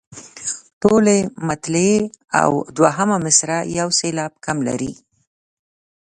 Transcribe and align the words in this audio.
ټولې 0.81 1.17
مطلعې 1.47 1.97
او 2.41 2.51
دوهمه 2.77 3.17
مصرع 3.25 3.59
یو 3.79 3.89
سېلاب 3.99 4.33
کم 4.45 4.57
لري. 4.67 4.93